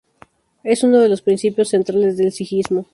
[0.63, 2.87] Es uno de los principios centrales del sijismo.